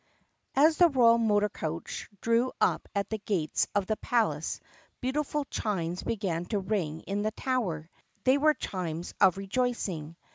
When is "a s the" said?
0.55-0.89